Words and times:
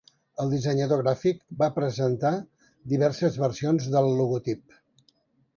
El 0.43 0.47
dissenyador 0.53 1.01
gràfic 1.03 1.43
va 1.59 1.69
presentar 1.75 2.33
diverses 2.95 3.39
versions 3.45 3.89
del 3.97 4.11
logotip. 4.23 4.79